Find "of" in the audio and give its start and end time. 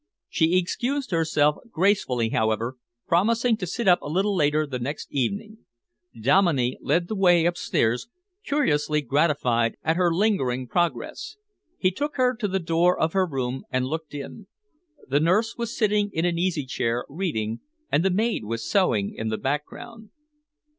12.99-13.13